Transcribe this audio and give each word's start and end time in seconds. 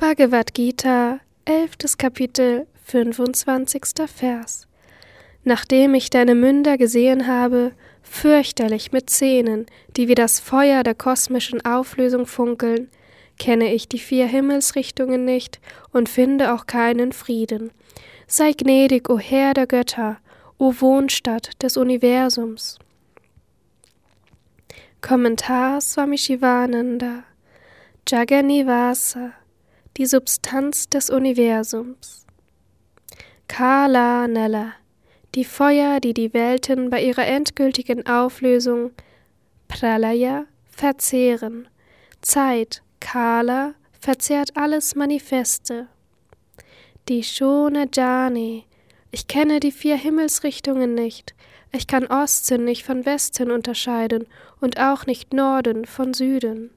Bhagavad 0.00 0.54
Gita, 0.54 1.20
11. 1.44 1.98
Kapitel, 1.98 2.66
25. 2.86 3.82
Vers. 4.06 4.66
Nachdem 5.44 5.92
ich 5.92 6.08
deine 6.08 6.34
Münder 6.34 6.78
gesehen 6.78 7.26
habe, 7.26 7.72
fürchterlich 8.02 8.92
mit 8.92 9.10
Zähnen, 9.10 9.66
die 9.98 10.08
wie 10.08 10.14
das 10.14 10.40
Feuer 10.40 10.84
der 10.84 10.94
kosmischen 10.94 11.62
Auflösung 11.66 12.24
funkeln, 12.24 12.88
kenne 13.38 13.74
ich 13.74 13.90
die 13.90 13.98
vier 13.98 14.26
Himmelsrichtungen 14.26 15.26
nicht 15.26 15.60
und 15.92 16.08
finde 16.08 16.54
auch 16.54 16.64
keinen 16.64 17.12
Frieden. 17.12 17.70
Sei 18.26 18.52
gnädig, 18.52 19.10
o 19.10 19.18
Herr 19.18 19.52
der 19.52 19.66
Götter, 19.66 20.16
o 20.56 20.72
Wohnstatt 20.78 21.62
des 21.62 21.76
Universums. 21.76 22.78
Kommentar 25.02 25.82
Swami 25.82 26.16
Shivananda 26.16 27.24
Jaganivasa 28.08 29.34
die 29.96 30.06
Substanz 30.06 30.88
des 30.88 31.10
Universums. 31.10 32.26
Kala 33.48 34.28
Nala, 34.28 34.74
die 35.34 35.44
Feuer, 35.44 36.00
die 36.00 36.14
die 36.14 36.32
Welten 36.32 36.90
bei 36.90 37.02
ihrer 37.02 37.26
endgültigen 37.26 38.06
Auflösung 38.06 38.92
Pralaya 39.68 40.46
verzehren. 40.70 41.68
Zeit, 42.20 42.82
Kala, 43.00 43.74
verzehrt 43.98 44.56
alles 44.56 44.94
Manifeste. 44.94 45.88
Die 47.08 47.22
Shona 47.22 47.86
Jani, 47.92 48.64
ich 49.10 49.26
kenne 49.26 49.60
die 49.60 49.72
vier 49.72 49.96
Himmelsrichtungen 49.96 50.94
nicht, 50.94 51.34
ich 51.72 51.86
kann 51.86 52.06
Osten 52.06 52.64
nicht 52.64 52.84
von 52.84 53.04
Westen 53.04 53.50
unterscheiden 53.50 54.26
und 54.60 54.78
auch 54.78 55.06
nicht 55.06 55.32
Norden 55.32 55.84
von 55.86 56.14
Süden. 56.14 56.70